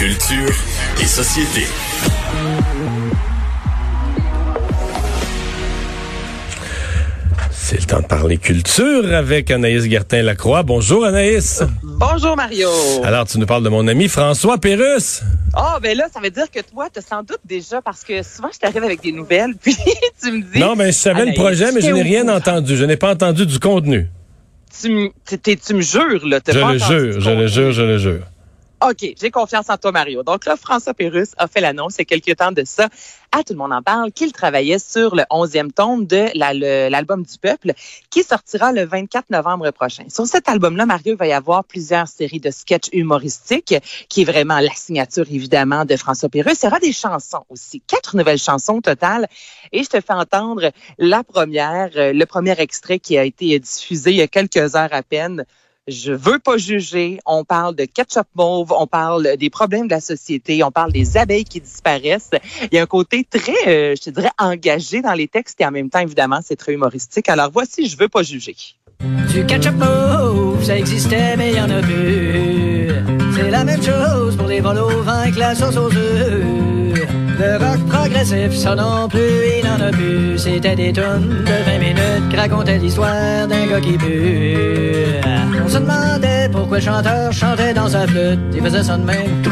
Culture 0.00 0.54
et 0.98 1.04
société. 1.04 1.66
C'est 7.50 7.78
le 7.78 7.86
temps 7.86 8.00
de 8.00 8.06
parler 8.06 8.38
culture 8.38 9.14
avec 9.14 9.50
Anaïs 9.50 9.84
Gertin-Lacroix. 9.84 10.62
Bonjour 10.62 11.04
Anaïs. 11.04 11.62
Bonjour 11.82 12.34
Mario. 12.34 12.70
Alors, 13.04 13.26
tu 13.26 13.38
nous 13.38 13.44
parles 13.44 13.62
de 13.62 13.68
mon 13.68 13.86
ami 13.88 14.08
François 14.08 14.56
Pérusse. 14.56 15.22
Ah, 15.52 15.78
ben 15.82 15.94
là, 15.94 16.06
ça 16.10 16.18
veut 16.20 16.30
dire 16.30 16.50
que 16.50 16.60
toi, 16.60 16.88
t'as 16.90 17.02
sans 17.02 17.22
doute 17.22 17.40
déjà, 17.44 17.82
parce 17.82 18.02
que 18.02 18.22
souvent, 18.22 18.48
je 18.50 18.58
t'arrive 18.58 18.84
avec 18.84 19.02
des 19.02 19.12
nouvelles, 19.12 19.54
puis 19.62 19.76
tu 20.22 20.32
me 20.32 20.40
dis... 20.50 20.60
Non, 20.60 20.76
mais 20.76 20.92
je 20.92 20.96
savais 20.96 21.26
le 21.26 21.34
projet, 21.34 21.72
mais 21.72 21.82
je 21.82 21.90
n'ai 21.90 22.00
rien 22.00 22.26
entendu. 22.34 22.74
Je 22.74 22.86
n'ai 22.86 22.96
pas 22.96 23.12
entendu 23.12 23.44
du 23.44 23.58
contenu. 23.58 24.08
Tu 24.80 24.88
me, 24.88 25.10
tu 25.26 25.82
jures, 25.82 26.26
là. 26.26 26.40
Je 26.46 26.58
pas 26.58 26.72
le 26.72 26.80
entendu 26.80 27.12
jure, 27.12 27.20
je 27.20 27.30
le 27.30 27.46
jure, 27.48 27.72
je 27.72 27.82
le 27.82 27.98
jure. 27.98 28.29
OK, 28.82 29.14
j'ai 29.20 29.30
confiance 29.30 29.68
en 29.68 29.76
toi, 29.76 29.92
Mario. 29.92 30.22
Donc 30.22 30.46
là, 30.46 30.56
François 30.56 30.94
Pérusse 30.94 31.32
a 31.36 31.48
fait 31.48 31.60
l'annonce 31.60 31.96
il 31.96 31.98
y 31.98 32.02
a 32.02 32.04
quelques 32.06 32.38
temps 32.38 32.50
de 32.50 32.62
ça. 32.64 32.88
À 33.30 33.44
tout 33.44 33.52
le 33.52 33.58
monde 33.58 33.74
en 33.74 33.82
parle, 33.82 34.10
qu'il 34.10 34.32
travaillait 34.32 34.78
sur 34.78 35.14
le 35.14 35.22
11e 35.30 35.70
tome 35.70 36.06
de 36.06 36.28
l'album 36.34 37.22
du 37.22 37.36
peuple, 37.36 37.74
qui 38.08 38.22
sortira 38.22 38.72
le 38.72 38.86
24 38.86 39.28
novembre 39.28 39.70
prochain. 39.70 40.04
Sur 40.08 40.26
cet 40.26 40.48
album-là, 40.48 40.86
Mario, 40.86 41.14
va 41.14 41.26
y 41.26 41.32
avoir 41.32 41.64
plusieurs 41.64 42.08
séries 42.08 42.40
de 42.40 42.50
sketchs 42.50 42.88
humoristiques, 42.94 43.74
qui 44.08 44.22
est 44.22 44.24
vraiment 44.24 44.60
la 44.60 44.72
signature, 44.72 45.26
évidemment, 45.30 45.84
de 45.84 45.96
François 45.96 46.30
Pérusse. 46.30 46.62
Il 46.62 46.64
y 46.64 46.68
aura 46.68 46.78
des 46.78 46.94
chansons 46.94 47.44
aussi, 47.50 47.82
quatre 47.86 48.16
nouvelles 48.16 48.38
chansons 48.38 48.76
au 48.76 48.80
total. 48.80 49.28
Et 49.72 49.82
je 49.82 49.90
te 49.90 50.00
fais 50.00 50.14
entendre 50.14 50.70
la 50.96 51.22
première, 51.22 51.90
euh, 51.96 52.14
le 52.14 52.24
premier 52.24 52.58
extrait 52.58 52.98
qui 52.98 53.18
a 53.18 53.24
été 53.24 53.58
diffusé 53.58 54.10
il 54.12 54.16
y 54.16 54.22
a 54.22 54.26
quelques 54.26 54.74
heures 54.74 54.92
à 54.92 55.02
peine. 55.02 55.44
Je 55.90 56.12
veux 56.12 56.38
pas 56.38 56.56
juger. 56.56 57.18
On 57.26 57.44
parle 57.44 57.74
de 57.74 57.84
ketchup 57.84 58.28
mauve, 58.36 58.72
on 58.78 58.86
parle 58.86 59.36
des 59.36 59.50
problèmes 59.50 59.88
de 59.88 59.94
la 59.94 60.00
société, 60.00 60.62
on 60.62 60.70
parle 60.70 60.92
des 60.92 61.16
abeilles 61.16 61.44
qui 61.44 61.60
disparaissent. 61.60 62.30
Il 62.70 62.76
y 62.76 62.78
a 62.78 62.82
un 62.82 62.86
côté 62.86 63.26
très, 63.28 63.66
euh, 63.66 63.94
je 63.96 64.02
te 64.02 64.10
dirais, 64.10 64.30
engagé 64.38 65.02
dans 65.02 65.14
les 65.14 65.26
textes 65.26 65.60
et 65.60 65.66
en 65.66 65.72
même 65.72 65.90
temps, 65.90 65.98
évidemment, 65.98 66.38
c'est 66.44 66.54
très 66.54 66.74
humoristique. 66.74 67.28
Alors 67.28 67.50
voici, 67.52 67.88
je 67.88 67.96
veux 67.98 68.08
pas 68.08 68.22
juger. 68.22 68.54
Du 69.32 69.44
ketchup 69.46 69.74
mauve, 69.74 70.62
ça 70.62 70.78
existait, 70.78 71.36
mais 71.36 71.54
y 71.54 71.60
en 71.60 71.70
a 71.70 71.80
plus. 71.80 72.90
C'est 73.34 73.50
la 73.50 73.64
même 73.64 73.82
chose 73.82 74.36
pour 74.36 74.46
les 74.46 74.60
vols 74.60 74.78
au 74.78 75.02
vin 75.02 75.30
que 75.32 75.38
la 75.38 75.56
sauce 75.56 75.76
aux 75.76 75.92
œufs. 75.92 77.19
Le 77.40 77.56
rock 77.56 77.80
progressif, 77.88 78.54
ça 78.54 78.74
non 78.74 79.08
plus, 79.08 79.18
il 79.58 79.64
n'en 79.64 79.80
a 79.80 79.90
plus. 79.90 80.38
C'était 80.38 80.76
des 80.76 80.92
tonnes 80.92 81.42
de 81.42 81.70
20 81.70 81.78
minutes 81.78 82.28
qui 82.28 82.36
racontaient 82.36 82.76
l'histoire 82.76 83.48
d'un 83.48 83.66
gars 83.66 83.80
qui 83.80 83.96
pue. 83.96 85.06
On 85.64 85.66
se 85.66 85.78
demandait 85.78 86.50
pourquoi 86.52 86.76
le 86.76 86.84
chanteur 86.84 87.32
chantait 87.32 87.72
dans 87.72 87.88
sa 87.88 88.06
flûte. 88.06 88.40
Il 88.52 88.60
faisait 88.60 88.82
ça 88.82 88.98
de 88.98 89.04
même. 89.04 89.42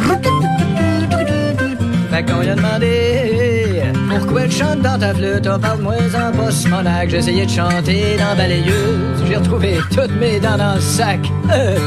Fait 2.11 2.25
qu'on 2.27 2.41
lui 2.41 2.51
a 2.51 2.55
demandé 2.57 3.83
Pourquoi 4.11 4.43
tu 4.43 4.51
chantes 4.51 4.83
dans 4.83 4.99
ta 4.99 5.15
flûte? 5.15 5.49
Oh, 5.51 5.59
parle-moi 5.59 5.95
en 5.95 6.37
pas 6.37 6.51
Simonac 6.51 7.09
J'ai 7.09 7.19
essayé 7.19 7.47
de 7.47 7.51
chanter 7.51 8.17
dans 8.19 8.37
Balayeuse 8.37 9.25
J'ai 9.27 9.37
retrouvé 9.37 9.79
toutes 9.95 10.15
mes 10.19 10.41
dents 10.41 10.57
dans 10.57 10.75
le 10.75 10.81
sac 10.81 11.21
euh. 11.53 11.79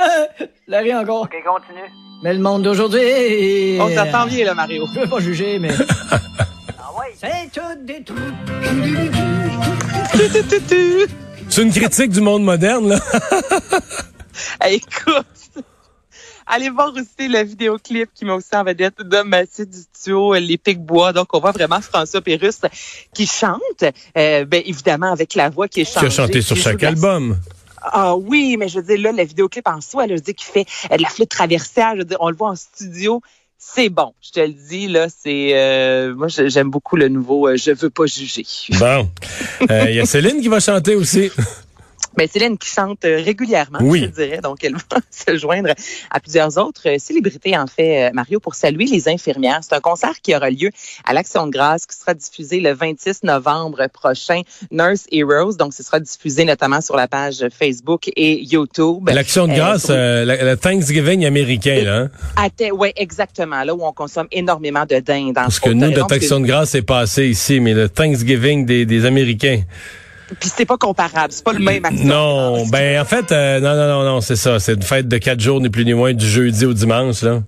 Euh, 0.00 0.46
La 0.66 0.78
rie 0.78 0.94
encore 0.94 1.22
OK, 1.22 1.34
continue. 1.44 2.07
Mais 2.22 2.34
le 2.34 2.40
monde 2.40 2.62
d'aujourd'hui 2.62 3.78
On 3.80 3.88
s'attend 3.94 4.26
bien, 4.26 4.44
là, 4.44 4.54
Mario. 4.54 4.86
Je 4.94 5.00
veux 5.00 5.06
pas 5.06 5.20
juger, 5.20 5.58
mais 5.58 5.70
Ah 6.78 6.90
ouais? 6.98 7.14
C'est 7.16 7.50
tout 7.52 7.84
des 7.84 8.02
trous 8.02 8.16
C'est 11.48 11.62
une 11.62 11.70
critique 11.72 12.10
du 12.10 12.20
monde 12.20 12.44
moderne, 12.44 12.88
là. 12.90 12.98
Hey, 14.60 14.76
écoute, 14.76 15.64
allez 16.46 16.70
voir 16.70 16.92
aussi 16.92 17.28
le 17.28 17.42
vidéoclip 17.42 18.10
qui 18.14 18.24
m'a 18.24 18.34
aussi 18.34 18.54
en 18.54 18.62
vedette 18.62 18.98
de 19.02 19.22
Massé 19.22 19.66
du 19.66 19.78
duo 20.04 20.32
euh, 20.34 20.38
Les 20.38 20.56
Pics-Bois. 20.58 21.12
Donc, 21.12 21.28
on 21.32 21.40
voit 21.40 21.50
vraiment 21.50 21.80
François 21.80 22.20
Pérusse 22.20 22.60
qui 23.12 23.26
chante, 23.26 23.60
euh, 24.16 24.44
ben, 24.44 24.62
évidemment 24.64 25.12
avec 25.12 25.34
la 25.34 25.50
voix 25.50 25.66
qui 25.66 25.80
est 25.80 25.84
Qui 25.84 25.92
changée. 25.92 26.06
a 26.06 26.10
chanté 26.10 26.40
sur 26.40 26.54
qui 26.56 26.62
chaque 26.62 26.82
la- 26.82 26.88
album. 26.88 27.36
Ah 27.82 28.16
oui, 28.16 28.56
mais 28.58 28.68
je 28.68 28.80
veux 28.80 28.96
dire, 28.96 29.00
là, 29.00 29.12
le 29.12 29.26
vidéoclip 29.26 29.66
en 29.68 29.80
soi, 29.80 30.06
là, 30.06 30.14
je 30.14 30.20
veux 30.20 30.24
dire, 30.24 30.34
qui 30.34 30.44
fait 30.44 30.66
euh, 30.90 30.96
de 30.96 31.02
la 31.02 31.08
flûte 31.08 31.30
traversière, 31.30 31.92
je 31.94 31.98
veux 31.98 32.04
dire, 32.04 32.18
on 32.20 32.30
le 32.30 32.36
voit 32.36 32.50
en 32.50 32.56
studio. 32.56 33.20
C'est 33.58 33.88
bon, 33.88 34.14
je 34.22 34.30
te 34.30 34.40
le 34.40 34.52
dis, 34.52 34.86
là, 34.86 35.08
c'est... 35.08 35.50
euh, 35.54 36.14
moi, 36.14 36.28
j'aime 36.28 36.70
beaucoup 36.70 36.94
le 36.96 37.08
nouveau 37.08 37.48
euh, 37.48 37.56
Je 37.56 37.72
veux 37.72 37.90
pas 37.90 38.06
juger». 38.06 38.46
Bon. 38.78 39.10
Euh, 39.68 39.86
Il 39.88 39.96
y 39.96 40.00
a 40.00 40.06
Céline 40.06 40.40
qui 40.40 40.48
va 40.48 40.60
chanter 40.60 40.94
aussi. 40.94 41.30
Mais 42.16 42.26
Céline 42.26 42.58
qui 42.58 42.68
chante 42.68 43.04
euh, 43.04 43.20
régulièrement, 43.24 43.78
Oui. 43.82 44.00
je 44.16 44.22
dirais. 44.24 44.40
Donc, 44.42 44.64
elle 44.64 44.72
va 44.90 44.98
se 45.10 45.36
joindre 45.36 45.70
à 46.10 46.20
plusieurs 46.20 46.58
autres 46.58 46.88
euh, 46.88 46.96
célébrités, 46.98 47.56
en 47.56 47.66
fait, 47.66 48.08
euh, 48.08 48.10
Mario, 48.12 48.40
pour 48.40 48.54
saluer 48.54 48.86
les 48.86 49.08
infirmières. 49.08 49.60
C'est 49.62 49.74
un 49.74 49.80
concert 49.80 50.20
qui 50.22 50.34
aura 50.34 50.50
lieu 50.50 50.70
à 51.04 51.12
l'Action 51.12 51.46
de 51.46 51.52
grâce, 51.52 51.86
qui 51.86 51.96
sera 51.96 52.14
diffusé 52.14 52.60
le 52.60 52.72
26 52.72 53.22
novembre 53.24 53.86
prochain, 53.92 54.40
Nurse 54.70 55.04
Heroes. 55.12 55.54
Donc, 55.56 55.74
ce 55.74 55.82
sera 55.82 56.00
diffusé 56.00 56.44
notamment 56.44 56.80
sur 56.80 56.96
la 56.96 57.06
page 57.08 57.44
Facebook 57.56 58.08
et 58.16 58.42
YouTube. 58.44 59.08
L'action 59.08 59.46
de 59.46 59.54
grâce, 59.54 59.86
euh, 59.90 60.24
le 60.24 60.56
Thanksgiving 60.56 61.24
américain, 61.24 61.82
là. 61.84 62.08
hein? 62.36 62.70
Ouais, 62.72 62.92
exactement, 62.96 63.62
là 63.62 63.74
où 63.74 63.84
on 63.84 63.92
consomme 63.92 64.28
énormément 64.32 64.86
de 64.86 64.98
dinde. 64.98 65.34
Parce 65.34 65.60
que 65.60 65.70
nous, 65.70 65.90
notre 65.90 66.12
action 66.12 66.40
de 66.40 66.46
grâce 66.46 66.74
est 66.74 66.82
passé 66.82 67.26
ici, 67.26 67.60
mais 67.60 67.74
le 67.74 67.88
Thanksgiving 67.88 68.66
des, 68.66 68.86
des 68.86 69.04
Américains. 69.04 69.62
Puis 70.40 70.50
c'est 70.54 70.66
pas 70.66 70.76
comparable, 70.76 71.32
c'est 71.32 71.44
pas 71.44 71.52
le 71.52 71.58
même 71.58 71.84
action. 71.84 72.06
Non, 72.06 72.66
ben 72.66 73.00
en 73.00 73.04
fait, 73.04 73.32
euh, 73.32 73.60
non, 73.60 73.74
non, 73.74 73.88
non, 73.88 74.14
non, 74.14 74.20
c'est 74.20 74.36
ça. 74.36 74.58
C'est 74.60 74.74
une 74.74 74.82
fête 74.82 75.08
de 75.08 75.18
quatre 75.18 75.40
jours, 75.40 75.60
ni 75.60 75.70
plus 75.70 75.84
ni 75.84 75.94
moins, 75.94 76.12
du 76.12 76.26
jeudi 76.26 76.66
au 76.66 76.74
dimanche, 76.74 77.22
là. 77.22 77.42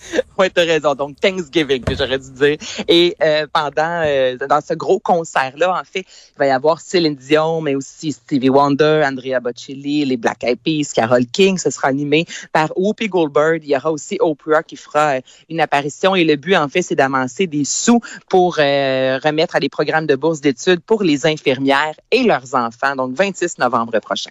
Oui, 0.38 0.48
t'as 0.50 0.64
raison. 0.64 0.94
Donc, 0.94 1.20
Thanksgiving, 1.20 1.84
j'aurais 1.98 2.18
dû 2.18 2.30
dire. 2.30 2.56
Et 2.88 3.14
euh, 3.22 3.46
pendant, 3.52 4.02
euh, 4.04 4.36
dans 4.48 4.60
ce 4.60 4.74
gros 4.74 4.98
concert-là, 4.98 5.78
en 5.78 5.84
fait, 5.84 6.00
il 6.00 6.38
va 6.38 6.46
y 6.46 6.50
avoir 6.50 6.80
Céline 6.80 7.14
Dion, 7.14 7.60
mais 7.60 7.74
aussi 7.74 8.12
Stevie 8.12 8.48
Wonder, 8.48 9.02
Andrea 9.04 9.40
Bocelli, 9.40 10.04
les 10.04 10.16
Black 10.16 10.42
Eyed 10.44 10.58
Peas, 10.64 10.92
Carole 10.94 11.26
King. 11.26 11.58
Ce 11.58 11.70
sera 11.70 11.88
animé 11.88 12.24
par 12.52 12.72
Whoopi 12.76 13.08
Goldberg. 13.08 13.62
Il 13.64 13.70
y 13.70 13.76
aura 13.76 13.92
aussi 13.92 14.16
Oprah 14.20 14.62
qui 14.62 14.76
fera 14.76 15.16
euh, 15.16 15.20
une 15.48 15.60
apparition. 15.60 16.14
Et 16.14 16.24
le 16.24 16.36
but, 16.36 16.56
en 16.56 16.68
fait, 16.68 16.82
c'est 16.82 16.94
d'amasser 16.94 17.46
des 17.46 17.64
sous 17.64 18.00
pour 18.28 18.56
euh, 18.58 19.18
remettre 19.22 19.56
à 19.56 19.60
des 19.60 19.68
programmes 19.68 20.06
de 20.06 20.16
bourse 20.16 20.40
d'études 20.40 20.80
pour 20.80 21.02
les 21.02 21.26
infirmières 21.26 21.94
et 22.10 22.22
leurs 22.22 22.54
enfants. 22.54 22.96
Donc, 22.96 23.14
26 23.14 23.58
novembre 23.58 23.98
prochain. 24.00 24.30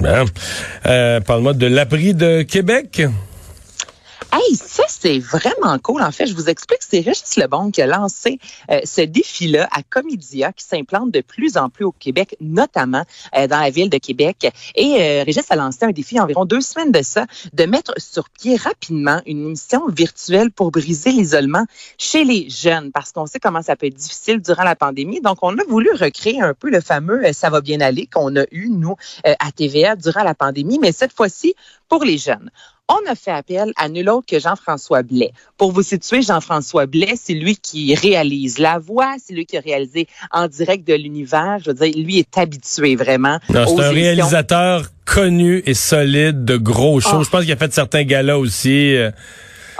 Bon. 0.00 0.24
Euh, 0.86 1.20
Parle-moi 1.20 1.54
de 1.54 1.66
l'abri 1.66 2.14
de 2.14 2.42
Québec. 2.42 3.02
Hey, 4.40 4.54
ça, 4.54 4.84
c'est 4.86 5.18
vraiment 5.18 5.78
cool. 5.80 6.00
En 6.00 6.12
fait, 6.12 6.26
je 6.26 6.34
vous 6.34 6.48
explique, 6.48 6.78
c'est 6.88 7.00
Régis 7.00 7.36
Lebon 7.36 7.72
qui 7.72 7.82
a 7.82 7.88
lancé 7.88 8.38
euh, 8.70 8.78
ce 8.84 9.00
défi-là 9.00 9.68
à 9.72 9.82
Comédia 9.82 10.52
qui 10.52 10.64
s'implante 10.64 11.10
de 11.10 11.22
plus 11.22 11.56
en 11.56 11.70
plus 11.70 11.84
au 11.84 11.90
Québec, 11.90 12.36
notamment 12.40 13.02
euh, 13.36 13.48
dans 13.48 13.58
la 13.58 13.70
ville 13.70 13.90
de 13.90 13.98
Québec. 13.98 14.48
Et 14.76 15.02
euh, 15.02 15.24
Régis 15.24 15.50
a 15.50 15.56
lancé 15.56 15.78
un 15.82 15.90
défi 15.90 16.20
environ 16.20 16.44
deux 16.44 16.60
semaines 16.60 16.92
de 16.92 17.02
ça, 17.02 17.26
de 17.52 17.64
mettre 17.64 17.94
sur 17.96 18.30
pied 18.30 18.54
rapidement 18.54 19.20
une 19.26 19.44
émission 19.44 19.88
virtuelle 19.88 20.52
pour 20.52 20.70
briser 20.70 21.10
l'isolement 21.10 21.64
chez 21.96 22.22
les 22.22 22.48
jeunes, 22.48 22.92
parce 22.92 23.10
qu'on 23.10 23.26
sait 23.26 23.40
comment 23.40 23.62
ça 23.62 23.74
peut 23.74 23.86
être 23.86 23.96
difficile 23.96 24.40
durant 24.40 24.64
la 24.64 24.76
pandémie. 24.76 25.20
Donc, 25.20 25.38
on 25.42 25.58
a 25.58 25.64
voulu 25.64 25.90
recréer 25.94 26.40
un 26.40 26.54
peu 26.54 26.70
le 26.70 26.80
fameux 26.80 27.26
euh, 27.26 27.32
Ça 27.32 27.50
va 27.50 27.60
bien 27.60 27.80
aller 27.80 28.06
qu'on 28.06 28.36
a 28.36 28.44
eu, 28.52 28.68
nous, 28.68 28.94
à 29.24 29.50
TVA 29.50 29.96
durant 29.96 30.22
la 30.22 30.34
pandémie, 30.34 30.78
mais 30.78 30.92
cette 30.92 31.12
fois-ci 31.12 31.54
pour 31.88 32.04
les 32.04 32.18
jeunes. 32.18 32.50
On 32.90 33.10
a 33.10 33.14
fait 33.14 33.30
appel 33.30 33.72
à 33.76 33.90
nul 33.90 34.08
autre 34.08 34.26
que 34.26 34.40
Jean-François 34.40 35.02
Blais. 35.02 35.32
Pour 35.58 35.72
vous 35.72 35.82
situer, 35.82 36.22
Jean-François 36.22 36.86
Blais, 36.86 37.14
c'est 37.22 37.34
lui 37.34 37.56
qui 37.56 37.94
réalise 37.94 38.58
la 38.58 38.78
voix, 38.78 39.16
c'est 39.22 39.34
lui 39.34 39.44
qui 39.44 39.58
a 39.58 39.60
réalisé 39.60 40.08
en 40.30 40.48
direct 40.48 40.88
de 40.88 40.94
l'univers. 40.94 41.58
Je 41.62 41.70
veux 41.70 41.74
dire, 41.74 41.92
lui 42.02 42.18
est 42.18 42.38
habitué 42.38 42.96
vraiment. 42.96 43.40
C'est 43.48 43.56
un 43.58 43.66
émissions. 43.66 43.92
réalisateur 43.92 44.86
connu 45.04 45.62
et 45.66 45.74
solide 45.74 46.46
de 46.46 46.56
gros 46.56 47.00
shows. 47.00 47.10
Ah. 47.12 47.22
Je 47.24 47.28
pense 47.28 47.42
qu'il 47.42 47.52
a 47.52 47.56
fait 47.56 47.72
certains 47.74 48.04
galas 48.04 48.38
aussi. 48.38 48.96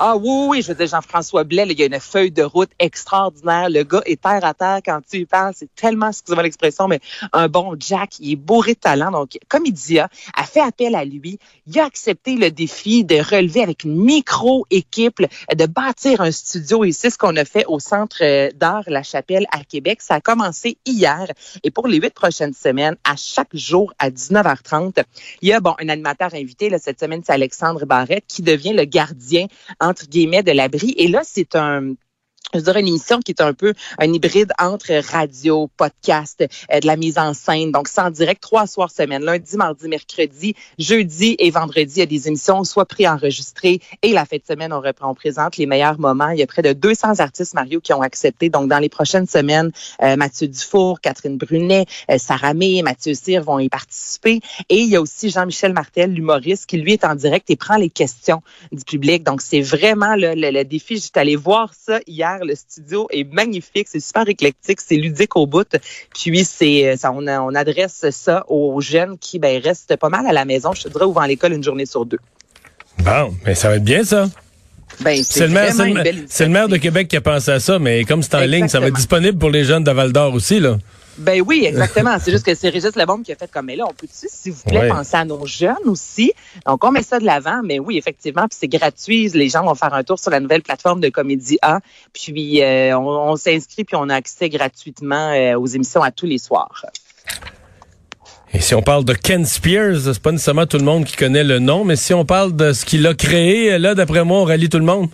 Ah 0.00 0.16
oui, 0.16 0.46
oui, 0.48 0.62
je 0.62 0.68
veux 0.68 0.76
dire, 0.76 0.86
Jean-François 0.86 1.42
Blais, 1.42 1.66
là, 1.66 1.72
il 1.72 1.80
y 1.80 1.82
a 1.82 1.86
une 1.86 1.98
feuille 1.98 2.30
de 2.30 2.44
route 2.44 2.70
extraordinaire. 2.78 3.68
Le 3.68 3.82
gars 3.82 4.00
est 4.06 4.22
terre 4.22 4.44
à 4.44 4.54
terre 4.54 4.78
quand 4.84 5.00
tu 5.10 5.26
parles. 5.26 5.54
C'est 5.56 5.74
tellement, 5.74 6.10
excusez-moi 6.10 6.44
l'expression, 6.44 6.86
mais 6.86 7.00
un 7.32 7.48
bon 7.48 7.74
Jack. 7.80 8.20
Il 8.20 8.30
est 8.30 8.36
bourré 8.36 8.74
de 8.74 8.78
talent. 8.78 9.10
Donc, 9.10 9.36
comme 9.48 9.66
il 9.66 9.72
dit, 9.72 9.98
a 9.98 10.08
fait 10.44 10.60
appel 10.60 10.94
à 10.94 11.04
lui. 11.04 11.40
Il 11.66 11.80
a 11.80 11.84
accepté 11.84 12.36
le 12.36 12.52
défi 12.52 13.02
de 13.02 13.16
relever 13.16 13.60
avec 13.60 13.82
une 13.82 13.96
micro-équipe, 13.96 15.20
de 15.52 15.66
bâtir 15.66 16.20
un 16.20 16.30
studio. 16.30 16.84
Et 16.84 16.92
c'est 16.92 17.10
ce 17.10 17.18
qu'on 17.18 17.34
a 17.34 17.44
fait 17.44 17.64
au 17.66 17.80
Centre 17.80 18.18
euh, 18.22 18.50
d'art 18.54 18.84
La 18.86 19.02
Chapelle 19.02 19.46
à 19.50 19.64
Québec. 19.64 20.00
Ça 20.00 20.14
a 20.14 20.20
commencé 20.20 20.78
hier. 20.86 21.26
Et 21.64 21.72
pour 21.72 21.88
les 21.88 21.98
huit 21.98 22.14
prochaines 22.14 22.54
semaines, 22.54 22.94
à 23.02 23.16
chaque 23.16 23.56
jour 23.56 23.92
à 23.98 24.10
19h30, 24.10 25.02
il 25.42 25.48
y 25.48 25.52
a, 25.52 25.58
bon, 25.58 25.74
un 25.80 25.88
animateur 25.88 26.34
invité. 26.34 26.70
Là, 26.70 26.78
cette 26.78 27.00
semaine, 27.00 27.22
c'est 27.26 27.32
Alexandre 27.32 27.84
Barrette 27.84 28.26
qui 28.28 28.42
devient 28.42 28.74
le 28.74 28.84
gardien 28.84 29.48
entre 29.88 30.06
guillemets, 30.06 30.42
de 30.42 30.52
l'abri. 30.52 30.94
Et 30.96 31.08
là, 31.08 31.22
c'est 31.24 31.56
un 31.56 31.94
je 32.54 32.60
dirais 32.60 32.80
une 32.80 32.88
émission 32.88 33.20
qui 33.20 33.32
est 33.32 33.42
un 33.42 33.52
peu 33.52 33.74
un 33.98 34.10
hybride 34.10 34.52
entre 34.58 34.94
radio, 35.12 35.68
podcast, 35.76 36.46
euh, 36.72 36.80
de 36.80 36.86
la 36.86 36.96
mise 36.96 37.18
en 37.18 37.34
scène. 37.34 37.72
Donc, 37.72 37.88
c'est 37.88 38.00
en 38.00 38.10
direct 38.10 38.40
trois 38.42 38.66
soirs 38.66 38.90
semaine, 38.90 39.22
lundi, 39.22 39.56
mardi, 39.56 39.86
mercredi, 39.86 40.54
jeudi 40.78 41.36
et 41.38 41.50
vendredi. 41.50 41.94
Il 41.96 41.98
y 41.98 42.02
a 42.02 42.06
des 42.06 42.28
émissions 42.28 42.64
soit 42.64 42.86
pré-enregistrées 42.86 43.80
et 44.02 44.12
la 44.12 44.24
fête 44.24 44.48
de 44.48 44.54
semaine, 44.54 44.72
on 44.72 44.80
reprend, 44.80 45.10
on 45.10 45.14
présente 45.14 45.58
les 45.58 45.66
meilleurs 45.66 46.00
moments. 46.00 46.30
Il 46.30 46.38
y 46.38 46.42
a 46.42 46.46
près 46.46 46.62
de 46.62 46.72
200 46.72 47.20
artistes, 47.20 47.52
Mario, 47.52 47.80
qui 47.80 47.92
ont 47.92 48.00
accepté. 48.00 48.48
Donc, 48.48 48.68
dans 48.68 48.78
les 48.78 48.88
prochaines 48.88 49.26
semaines, 49.26 49.70
euh, 50.02 50.16
Mathieu 50.16 50.48
Dufour, 50.48 51.02
Catherine 51.02 51.36
Brunet, 51.36 51.84
euh, 52.10 52.16
Sarah 52.16 52.54
May, 52.54 52.80
Mathieu 52.82 53.12
Cyr 53.12 53.42
vont 53.42 53.58
y 53.58 53.68
participer. 53.68 54.40
Et 54.70 54.78
il 54.78 54.88
y 54.88 54.96
a 54.96 55.02
aussi 55.02 55.28
Jean-Michel 55.28 55.74
Martel, 55.74 56.14
l'humoriste, 56.14 56.64
qui 56.64 56.78
lui 56.78 56.94
est 56.94 57.04
en 57.04 57.14
direct 57.14 57.50
et 57.50 57.56
prend 57.56 57.76
les 57.76 57.90
questions 57.90 58.42
du 58.72 58.84
public. 58.84 59.22
Donc, 59.22 59.42
c'est 59.42 59.60
vraiment 59.60 60.16
le, 60.16 60.34
le, 60.34 60.50
le 60.50 60.64
défi. 60.64 60.96
J'étais 60.96 61.20
allé 61.20 61.36
voir 61.36 61.74
ça 61.74 62.00
hier 62.06 62.27
le 62.42 62.54
studio 62.54 63.08
est 63.10 63.24
magnifique, 63.24 63.88
c'est 63.90 64.00
super 64.00 64.28
éclectique, 64.28 64.80
c'est 64.80 64.96
ludique 64.96 65.36
au 65.36 65.46
bout. 65.46 65.76
Puis 66.14 66.44
c'est 66.44 66.88
euh, 66.88 66.96
ça, 66.96 67.12
on, 67.12 67.26
on, 67.26 67.54
adresse 67.54 68.04
ça 68.10 68.44
aux 68.48 68.80
jeunes 68.80 69.18
qui 69.18 69.38
ben, 69.38 69.60
restent 69.62 69.96
pas 69.96 70.08
mal 70.08 70.26
à 70.26 70.32
la 70.32 70.44
maison, 70.44 70.72
je 70.72 70.82
te 70.82 70.88
dirais, 70.88 71.04
ou 71.04 71.12
vont 71.12 71.20
à 71.20 71.28
l'école 71.28 71.52
une 71.52 71.64
journée 71.64 71.86
sur 71.86 72.04
deux. 72.04 72.20
Bon, 72.98 73.34
mais 73.44 73.54
ça 73.54 73.68
va 73.68 73.76
être 73.76 73.84
bien 73.84 74.04
ça. 74.04 74.28
Ben, 75.00 75.22
c'est 75.22 75.46
le, 75.46 75.52
maire, 75.52 75.72
le, 75.76 76.44
le 76.44 76.48
maire 76.48 76.68
de 76.68 76.76
Québec 76.76 77.08
qui 77.08 77.16
a 77.16 77.20
pensé 77.20 77.50
à 77.52 77.60
ça, 77.60 77.78
mais 77.78 78.04
comme 78.04 78.22
c'est 78.22 78.34
en 78.34 78.40
ligne, 78.40 78.68
ça 78.68 78.80
va 78.80 78.88
être 78.88 78.96
disponible 78.96 79.38
pour 79.38 79.50
les 79.50 79.64
jeunes 79.64 79.84
de 79.84 79.90
Val 79.90 80.12
d'Or 80.12 80.34
aussi, 80.34 80.58
là. 80.58 80.78
Ben 81.18 81.42
oui, 81.44 81.64
exactement. 81.66 82.16
c'est 82.20 82.30
juste 82.30 82.46
que 82.46 82.54
c'est 82.54 82.68
Régis 82.68 82.94
Lebombe 82.94 83.22
qui 83.22 83.32
a 83.32 83.36
fait 83.36 83.50
comme, 83.50 83.66
mais 83.66 83.76
là, 83.76 83.84
on 83.88 83.92
peut-tu, 83.92 84.28
s'il 84.30 84.52
vous 84.52 84.62
plaît, 84.62 84.88
penser 84.88 85.16
à 85.16 85.24
nos 85.24 85.44
jeunes 85.46 85.86
aussi? 85.86 86.32
Donc, 86.64 86.84
on 86.84 86.92
met 86.92 87.02
ça 87.02 87.18
de 87.18 87.24
l'avant, 87.24 87.60
mais 87.64 87.78
oui, 87.78 87.98
effectivement, 87.98 88.46
puis 88.48 88.56
c'est 88.60 88.68
gratuit. 88.68 89.28
Les 89.30 89.48
gens 89.48 89.64
vont 89.64 89.74
faire 89.74 89.92
un 89.94 90.04
tour 90.04 90.18
sur 90.18 90.30
la 90.30 90.40
nouvelle 90.40 90.62
plateforme 90.62 91.00
de 91.00 91.08
Comédie 91.08 91.58
A, 91.62 91.80
puis 92.12 92.62
euh, 92.62 92.96
on, 92.96 93.36
s'inscrit, 93.36 93.84
puis 93.84 93.96
on 93.96 94.08
a 94.08 94.14
accès 94.14 94.48
gratuitement 94.48 95.32
euh, 95.32 95.58
aux 95.58 95.66
émissions 95.66 96.02
à 96.02 96.10
tous 96.10 96.26
les 96.26 96.38
soirs. 96.38 96.86
Et 98.54 98.60
si 98.60 98.74
on 98.74 98.82
parle 98.82 99.04
de 99.04 99.12
Ken 99.12 99.44
Spears, 99.44 100.00
c'est 100.00 100.22
pas 100.22 100.32
nécessairement 100.32 100.66
tout 100.66 100.78
le 100.78 100.84
monde 100.84 101.04
qui 101.04 101.16
connaît 101.16 101.44
le 101.44 101.58
nom, 101.58 101.84
mais 101.84 101.96
si 101.96 102.14
on 102.14 102.24
parle 102.24 102.54
de 102.54 102.72
ce 102.72 102.84
qu'il 102.84 103.06
a 103.06 103.14
créé, 103.14 103.78
là, 103.78 103.94
d'après 103.94 104.24
moi, 104.24 104.38
on 104.38 104.44
rallie 104.44 104.68
tout 104.68 104.78
le 104.78 104.84
monde. 104.84 105.08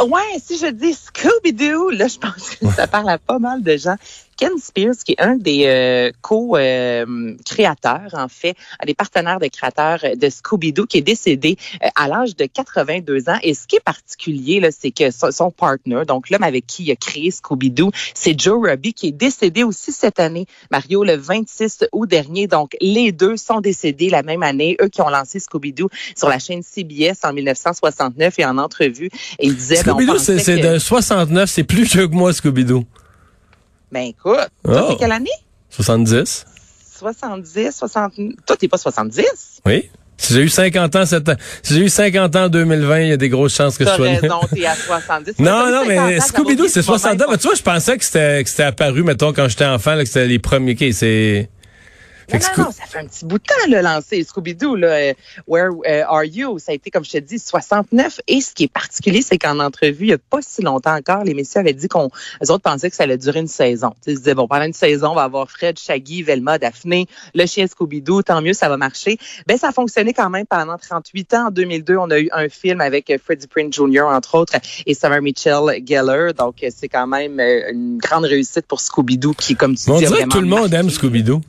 Ouais, 0.00 0.40
si 0.44 0.58
je 0.58 0.66
dis 0.66 0.92
Scooby-Doo, 0.92 1.90
là, 1.90 2.08
je 2.08 2.18
pense 2.18 2.56
que 2.56 2.68
ça 2.70 2.86
parle 2.86 3.08
à 3.08 3.18
pas 3.18 3.38
mal 3.38 3.62
de 3.62 3.76
gens. 3.76 3.94
Ken 4.36 4.58
Spears, 4.58 4.96
qui 5.04 5.12
est 5.12 5.20
un 5.20 5.36
des 5.36 5.64
euh, 5.66 6.10
co-créateurs, 6.20 8.10
en 8.14 8.28
fait, 8.28 8.56
un 8.80 8.86
des 8.86 8.94
partenaires 8.94 9.38
de 9.38 9.48
créateurs 9.48 10.00
de 10.16 10.28
Scooby-Doo, 10.28 10.86
qui 10.86 10.98
est 10.98 11.02
décédé 11.02 11.56
euh, 11.82 11.88
à 11.94 12.08
l'âge 12.08 12.36
de 12.36 12.46
82 12.46 13.28
ans. 13.28 13.38
Et 13.42 13.54
ce 13.54 13.66
qui 13.66 13.76
est 13.76 13.84
particulier, 13.84 14.60
là, 14.60 14.70
c'est 14.70 14.90
que 14.90 15.10
son, 15.10 15.50
partner, 15.50 16.02
donc 16.06 16.30
l'homme 16.30 16.42
avec 16.42 16.66
qui 16.66 16.84
il 16.84 16.90
a 16.90 16.96
créé 16.96 17.30
Scooby-Doo, 17.30 17.90
c'est 18.14 18.38
Joe 18.38 18.60
Ruby, 18.62 18.94
qui 18.94 19.08
est 19.08 19.12
décédé 19.12 19.62
aussi 19.62 19.92
cette 19.92 20.20
année, 20.20 20.46
Mario, 20.70 21.04
le 21.04 21.16
26 21.16 21.86
août 21.92 22.08
dernier. 22.08 22.46
Donc, 22.46 22.76
les 22.80 23.12
deux 23.12 23.36
sont 23.36 23.60
décédés 23.60 24.10
la 24.10 24.22
même 24.22 24.42
année. 24.42 24.76
Eux 24.82 24.88
qui 24.88 25.02
ont 25.02 25.10
lancé 25.10 25.38
Scooby-Doo 25.38 25.88
sur 26.16 26.28
la 26.28 26.38
chaîne 26.38 26.62
CBS 26.62 27.24
en 27.24 27.32
1969 27.32 28.38
et 28.38 28.44
en 28.44 28.58
entrevue. 28.58 29.10
Et 29.38 29.46
ils 29.46 29.56
disaient... 29.56 29.82
Ben, 29.84 29.92
Scooby-Doo, 29.92 30.18
c'est 30.18 30.58
de 30.58 30.78
69, 30.78 31.50
c'est 31.50 31.64
plus 31.64 31.84
vieux 31.84 32.08
que 32.08 32.14
moi, 32.14 32.32
Scooby-Doo. 32.32 32.84
Ben 33.92 34.08
écoute, 34.08 34.48
toi, 34.64 34.86
t'es 34.86 34.92
oh. 34.92 34.96
quelle 34.98 35.12
année? 35.12 35.30
70. 35.70 36.46
70, 36.98 37.70
60. 37.76 38.12
Toi, 38.46 38.56
t'es 38.56 38.68
pas 38.68 38.78
70? 38.78 39.60
Oui. 39.66 39.90
Si 40.16 40.32
j'ai 40.32 40.42
eu 40.42 40.48
50 40.48 40.94
ans 40.96 41.06
cette 41.06 41.30
si 41.62 41.74
j'ai 41.74 41.80
eu 41.80 41.88
50 41.88 42.36
ans 42.36 42.44
en 42.44 42.48
2020, 42.48 43.00
il 43.00 43.08
y 43.08 43.12
a 43.12 43.16
des 43.16 43.28
grosses 43.28 43.54
chances 43.54 43.76
que 43.76 43.84
je 43.84 43.90
sois 43.90 44.06
raison, 44.06 44.40
t'es 44.54 44.64
à 44.64 44.74
70. 44.74 45.34
non, 45.40 45.70
non, 45.70 45.84
mais 45.86 46.18
Scooby-Doo, 46.20 46.68
c'est 46.68 46.82
60 46.82 47.20
ans. 47.20 47.26
Mais 47.30 47.36
tu 47.36 47.48
vois, 47.48 47.56
je 47.56 47.62
pensais 47.62 47.98
que 47.98 48.04
c'était, 48.04 48.42
que 48.44 48.48
c'était 48.48 48.62
apparu, 48.62 49.02
mettons, 49.02 49.32
quand 49.32 49.48
j'étais 49.48 49.64
enfant, 49.64 49.94
là, 49.94 50.02
que 50.02 50.08
c'était 50.08 50.26
les 50.26 50.38
premiers. 50.38 50.72
Okay, 50.72 50.92
c'est, 50.92 51.50
non, 52.32 52.38
non, 52.38 52.64
non, 52.64 52.72
ça 52.72 52.84
fait 52.86 52.98
un 52.98 53.06
petit 53.06 53.24
bout 53.24 53.38
de 53.38 53.44
temps, 53.44 53.54
le 53.68 53.80
lancer 53.80 54.22
Scooby-Doo, 54.22 54.76
là, 54.76 54.88
euh, 54.88 55.14
Where 55.46 55.70
euh, 55.86 56.04
Are 56.06 56.24
You? 56.24 56.58
Ça 56.58 56.72
a 56.72 56.74
été, 56.74 56.90
comme 56.90 57.04
je 57.04 57.12
te 57.12 57.18
dis, 57.18 57.38
69. 57.38 58.20
Et 58.28 58.40
ce 58.40 58.52
qui 58.52 58.64
est 58.64 58.72
particulier, 58.72 59.22
c'est 59.22 59.38
qu'en 59.38 59.58
entrevue, 59.60 60.04
il 60.04 60.08
n'y 60.08 60.12
a 60.12 60.18
pas 60.18 60.40
si 60.40 60.62
longtemps 60.62 60.94
encore, 60.94 61.24
les 61.24 61.34
messieurs 61.34 61.60
avaient 61.60 61.72
dit 61.72 61.88
qu'on, 61.88 62.10
les 62.40 62.50
autres 62.50 62.62
pensaient 62.62 62.90
que 62.90 62.96
ça 62.96 63.04
allait 63.04 63.18
durer 63.18 63.40
une 63.40 63.48
saison. 63.48 63.94
ils 64.06 64.14
se 64.14 64.18
disaient, 64.20 64.34
bon, 64.34 64.48
pendant 64.48 64.64
une 64.64 64.72
saison, 64.72 65.10
on 65.10 65.14
va 65.14 65.24
avoir 65.24 65.50
Fred, 65.50 65.78
Shaggy, 65.78 66.22
Velma, 66.22 66.58
Daphné, 66.58 67.06
le 67.34 67.46
chien 67.46 67.66
Scooby-Doo, 67.66 68.22
tant 68.22 68.40
mieux, 68.40 68.54
ça 68.54 68.68
va 68.68 68.76
marcher. 68.76 69.18
Ben, 69.46 69.58
ça 69.58 69.68
a 69.68 69.72
fonctionné 69.72 70.12
quand 70.12 70.30
même 70.30 70.46
pendant 70.46 70.78
38 70.78 71.34
ans. 71.34 71.46
En 71.48 71.50
2002, 71.50 71.96
on 71.96 72.10
a 72.10 72.18
eu 72.18 72.28
un 72.32 72.48
film 72.48 72.80
avec 72.80 73.10
euh, 73.10 73.18
Freddie 73.22 73.46
Prinze 73.46 73.74
Jr., 73.74 74.04
entre 74.04 74.36
autres, 74.36 74.54
et 74.86 74.94
Summer 74.94 75.20
Mitchell 75.20 75.82
Geller. 75.86 76.32
Donc, 76.36 76.64
c'est 76.70 76.88
quand 76.88 77.06
même 77.06 77.40
une 77.40 77.98
grande 77.98 78.24
réussite 78.24 78.66
pour 78.66 78.80
Scooby-Doo 78.80 79.34
qui, 79.34 79.56
comme 79.56 79.74
tu 79.74 79.90
on 79.90 79.98
dis, 79.98 80.06
tout 80.30 80.40
le 80.40 80.46
monde 80.46 80.72
aime 80.72 80.88
Scooby-Doo. 80.88 81.40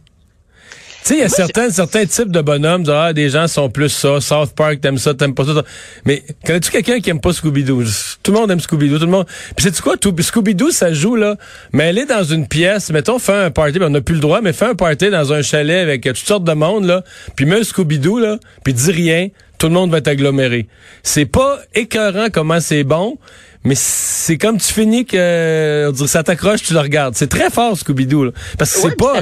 Tu 1.05 1.13
sais, 1.13 1.19
il 1.19 1.21
y 1.21 1.23
a 1.23 1.29
certains, 1.29 1.69
certains 1.69 2.07
types 2.07 2.31
de 2.31 2.41
bonhommes, 2.41 2.83
ah, 2.89 3.13
des 3.13 3.29
gens 3.29 3.47
sont 3.47 3.69
plus 3.69 3.89
ça, 3.89 4.19
South 4.19 4.55
Park, 4.55 4.81
t'aimes 4.81 4.97
ça, 4.97 5.13
t'aimes 5.13 5.35
pas 5.35 5.45
ça. 5.45 5.61
Mais 6.03 6.23
connais-tu 6.43 6.71
quelqu'un 6.71 6.99
qui 6.99 7.11
aime 7.11 7.21
pas 7.21 7.29
Scooby-Doo? 7.29 7.83
Tout 8.23 8.31
le 8.31 8.39
monde 8.39 8.49
aime 8.49 8.59
Scooby-Doo, 8.59 8.97
tout 8.97 9.05
le 9.05 9.11
monde. 9.11 9.27
Puis 9.55 9.65
sais-tu 9.65 9.83
quoi? 9.83 9.97
Scooby-Doo, 9.97 10.71
ça 10.71 10.93
joue, 10.93 11.15
là. 11.15 11.35
Mais 11.73 11.83
elle 11.89 11.99
est 11.99 12.07
dans 12.07 12.23
une 12.23 12.47
pièce, 12.47 12.89
mettons, 12.89 13.19
fait 13.19 13.33
un 13.33 13.51
party, 13.51 13.77
ben, 13.77 13.85
on 13.85 13.89
n'a 13.91 14.01
plus 14.01 14.15
le 14.15 14.19
droit, 14.19 14.41
mais 14.41 14.51
fait 14.51 14.65
un 14.65 14.73
party 14.73 15.11
dans 15.11 15.31
un 15.31 15.43
chalet 15.43 15.83
avec 15.83 16.01
toutes 16.01 16.17
sortes 16.17 16.43
de 16.43 16.53
monde, 16.53 16.85
là. 16.85 17.03
Puis 17.35 17.45
mets 17.45 17.59
un 17.59 17.63
Scooby-Doo, 17.63 18.17
là, 18.17 18.39
puis 18.63 18.73
dis 18.73 18.91
rien, 18.91 19.27
tout 19.59 19.67
le 19.67 19.73
monde 19.73 19.91
va 19.91 19.99
être 19.99 20.07
aggloméré. 20.07 20.67
C'est 21.03 21.27
pas 21.27 21.59
écœurant 21.75 22.29
comment 22.33 22.59
c'est 22.59 22.83
bon, 22.83 23.19
mais 23.63 23.75
c'est 23.77 24.39
comme 24.39 24.57
tu 24.57 24.73
finis 24.73 25.05
que 25.05 25.91
ça 26.07 26.23
t'accroche, 26.23 26.63
tu 26.63 26.73
le 26.73 26.79
regardes. 26.79 27.13
C'est 27.13 27.29
très 27.29 27.51
fort 27.51 27.77
Scooby-Doo, 27.77 28.31
parce 28.57 28.73
que 28.73 28.79
c'est 28.79 28.97
pas 28.97 29.21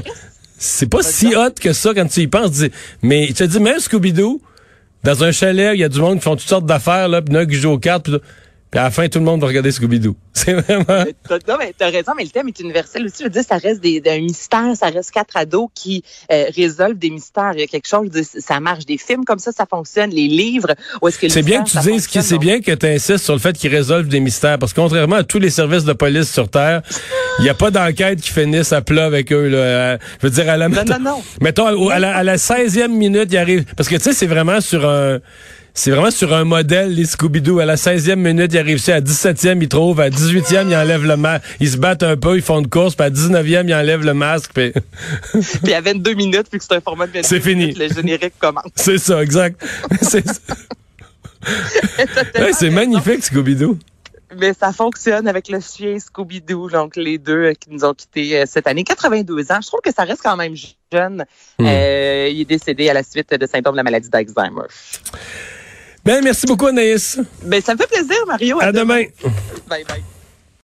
c'est 0.64 0.88
pas 0.88 1.04
si 1.04 1.36
hot 1.36 1.52
que 1.60 1.74
ça 1.74 1.94
quand 1.94 2.08
tu 2.08 2.22
y 2.22 2.28
penses. 2.28 2.64
Mais 3.02 3.28
tu 3.28 3.34
te 3.34 3.44
dis, 3.44 3.60
même 3.60 3.80
Scooby-Doo, 3.80 4.42
dans 5.04 5.24
un 5.24 5.32
chalet, 5.34 5.76
il 5.76 5.82
y 5.82 5.84
a 5.84 5.90
du 5.90 6.00
monde 6.00 6.20
qui 6.20 6.24
font 6.24 6.38
toutes 6.38 6.48
sortes 6.48 6.66
d'affaires, 6.66 7.10
là, 7.10 7.22
puis 7.22 7.36
qui 7.48 7.56
joue 7.56 7.72
aux 7.72 7.80
cartes, 7.80 8.10
puis 8.74 8.80
à 8.80 8.86
la 8.86 8.90
fin, 8.90 9.08
tout 9.08 9.20
le 9.20 9.26
monde 9.26 9.40
va 9.40 9.46
regarder 9.46 9.70
Scooby-Doo. 9.70 10.16
C'est 10.34 10.54
vraiment... 10.54 11.06
Non, 11.48 11.58
mais 11.60 11.76
t'as 11.78 11.92
raison, 11.92 12.14
mais 12.18 12.24
le 12.24 12.32
thème 12.32 12.48
est 12.48 12.60
universel 12.60 13.06
aussi. 13.06 13.18
Je 13.20 13.26
veux 13.26 13.30
dire, 13.30 13.44
ça 13.48 13.58
reste 13.58 13.82
des, 13.82 14.02
un 14.08 14.18
mystère, 14.18 14.76
ça 14.76 14.88
reste 14.88 15.12
quatre 15.12 15.38
ados 15.38 15.70
qui 15.76 16.04
euh, 16.32 16.46
résolvent 16.56 16.98
des 16.98 17.12
mystères. 17.12 17.52
Il 17.54 17.60
y 17.60 17.64
a 17.64 17.68
quelque 17.68 17.88
chose, 17.88 18.10
ça 18.24 18.60
marche. 18.60 18.88
Des 18.88 18.98
films 18.98 19.26
comme 19.26 19.38
ça, 19.38 19.52
ça 19.52 19.68
fonctionne. 19.70 20.10
Les 20.10 20.28
livres, 20.28 20.74
où 21.04 21.08
est-ce 21.08 21.20
que 21.20 21.30
C'est 21.30 21.44
bien 21.44 21.64
que 21.64 21.70
tu 21.70 21.78
dises 21.78 22.08
que 22.08 22.22
c'est 22.22 22.40
bien 22.40 22.62
que 22.62 22.72
tu 22.72 22.88
insistes 22.88 23.26
sur 23.26 23.34
le 23.34 23.40
fait 23.40 23.56
qu'ils 23.56 23.70
résolvent 23.70 24.08
des 24.08 24.20
mystères. 24.20 24.58
Parce 24.58 24.74
que 24.74 24.82
contrairement 24.82 25.18
à 25.18 25.24
tous 25.24 25.38
les 25.38 25.52
services 25.52 25.84
de 25.84 25.94
police 25.94 26.34
sur 26.34 26.50
Terre, 26.50 26.82
il 27.38 27.44
n'y 27.44 27.50
a 27.50 27.54
pas 27.54 27.70
d'enquête 27.70 28.22
qui 28.22 28.32
finisse 28.32 28.74
à 28.74 28.82
plat 28.82 29.06
avec 29.06 29.32
eux. 29.32 29.50
Là. 29.50 30.00
Je 30.20 30.26
veux 30.26 30.32
dire, 30.32 30.50
à 30.50 30.58
la... 30.58 30.68
Non, 30.68 30.84
non, 30.84 31.00
non. 31.00 31.24
Mettons, 31.42 31.90
à 31.90 32.00
la, 32.00 32.18
à 32.18 32.24
la 32.24 32.38
16e 32.38 32.88
minute, 32.88 33.28
il 33.30 33.38
arrive... 33.38 33.66
Parce 33.76 33.88
que, 33.88 33.98
tu 33.98 34.02
sais, 34.02 34.14
c'est 34.14 34.26
vraiment 34.26 34.62
sur 34.62 34.90
un... 34.90 35.20
C'est 35.76 35.90
vraiment 35.90 36.12
sur 36.12 36.34
un 36.34 36.44
modèle, 36.44 36.94
les 36.94 37.06
Scooby-Doo. 37.06 37.60
À 37.60 37.66
la 37.66 37.76
16e 37.76 38.16
minute, 38.16 38.54
il 38.54 38.60
arrive 38.60 38.78
à 38.90 39.02
17e, 39.02 39.60
il 39.60 39.68
trouve. 39.68 40.00
À 40.00 40.10
18e, 40.10 40.68
il 40.68 40.76
enlève 40.76 41.04
le 41.04 41.18
masque. 41.18 41.44
Ils 41.60 41.70
se 41.70 41.78
battent 41.78 42.04
un 42.04 42.16
peu, 42.16 42.36
ils 42.36 42.44
font 42.44 42.60
une 42.60 42.70
course. 42.70 42.96
Puis 42.96 43.06
à 43.06 43.10
19e, 43.10 43.68
il 43.68 43.74
enlève 43.74 44.06
le 44.06 44.14
masque. 44.14 44.52
Puis, 44.54 44.72
puis 45.64 45.74
à 45.74 45.82
22 45.82 46.14
minutes, 46.14 46.48
puis 46.50 46.60
que 46.60 46.66
c'est 46.66 46.76
un 46.76 46.82
format 46.82 47.08
de 47.08 47.14
22 47.14 47.28
C'est 47.28 47.40
fini. 47.40 47.74
le 47.74 47.88
générique 47.88 48.36
commence. 48.38 48.66
C'est 48.76 49.00
ça, 49.00 49.24
exact. 49.24 49.66
c'est 50.02 50.24
ouais, 52.40 52.70
magnifique, 52.70 53.24
Scooby-Doo. 53.24 53.78
Mais 54.40 54.54
ça 54.54 54.72
fonctionne 54.72 55.28
avec 55.28 55.48
le 55.48 55.60
chien 55.60 55.98
Scooby-Doo, 55.98 56.70
donc 56.70 56.96
les 56.96 57.18
deux 57.18 57.46
euh, 57.46 57.54
qui 57.54 57.70
nous 57.70 57.84
ont 57.84 57.94
quittés 57.94 58.42
euh, 58.42 58.44
cette 58.48 58.68
année. 58.68 58.84
82 58.84 59.52
ans, 59.52 59.60
je 59.62 59.68
trouve 59.68 59.82
que 59.82 59.94
ça 59.94 60.04
reste 60.04 60.22
quand 60.24 60.38
même 60.38 60.56
jeune. 60.56 61.26
Hmm. 61.60 61.66
Euh, 61.66 62.30
il 62.32 62.42
est 62.42 62.46
décédé 62.46 62.90
à 62.90 62.94
la 62.94 63.04
suite 63.04 63.34
de 63.34 63.46
symptômes 63.46 63.74
de 63.74 63.78
la 63.78 63.84
maladie 63.84 64.10
d'Alzheimer. 64.10 64.68
Ben, 66.06 66.22
merci 66.24 66.46
beaucoup, 66.46 66.68
Anaïs. 66.68 67.18
Ben, 67.44 67.62
ça 67.62 67.74
me 67.74 67.78
fait 67.80 67.88
plaisir, 67.88 68.18
Mario. 68.28 68.60
À, 68.62 68.72
demain. 68.72 69.04
Bye 69.70 69.86
bye. 69.88 70.04